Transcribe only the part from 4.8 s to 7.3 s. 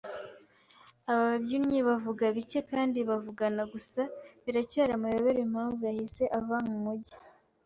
amayobera impamvu yahise ava mumujyi.